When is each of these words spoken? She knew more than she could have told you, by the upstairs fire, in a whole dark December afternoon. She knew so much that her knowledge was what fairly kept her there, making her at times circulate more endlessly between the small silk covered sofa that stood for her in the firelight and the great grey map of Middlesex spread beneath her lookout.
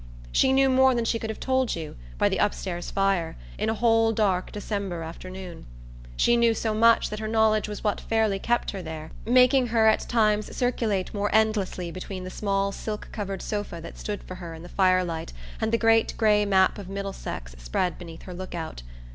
She 0.31 0.51
knew 0.51 0.67
more 0.67 0.95
than 0.95 1.05
she 1.05 1.19
could 1.19 1.29
have 1.29 1.39
told 1.39 1.75
you, 1.75 1.95
by 2.17 2.27
the 2.27 2.39
upstairs 2.39 2.89
fire, 2.89 3.35
in 3.59 3.69
a 3.69 3.75
whole 3.75 4.11
dark 4.11 4.51
December 4.51 5.03
afternoon. 5.03 5.67
She 6.17 6.35
knew 6.35 6.55
so 6.55 6.73
much 6.73 7.11
that 7.11 7.19
her 7.19 7.27
knowledge 7.27 7.69
was 7.69 7.83
what 7.83 8.01
fairly 8.01 8.39
kept 8.39 8.71
her 8.71 8.81
there, 8.81 9.11
making 9.27 9.67
her 9.67 9.85
at 9.87 10.09
times 10.09 10.57
circulate 10.57 11.13
more 11.13 11.29
endlessly 11.31 11.91
between 11.91 12.23
the 12.23 12.31
small 12.31 12.71
silk 12.71 13.09
covered 13.11 13.43
sofa 13.43 13.79
that 13.79 13.99
stood 13.99 14.23
for 14.23 14.33
her 14.33 14.55
in 14.55 14.63
the 14.63 14.69
firelight 14.69 15.33
and 15.61 15.71
the 15.71 15.77
great 15.77 16.17
grey 16.17 16.45
map 16.45 16.79
of 16.79 16.89
Middlesex 16.89 17.53
spread 17.59 17.99
beneath 17.99 18.23
her 18.23 18.33
lookout. 18.33 18.81